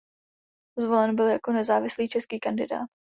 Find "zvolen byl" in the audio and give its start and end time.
0.79-1.25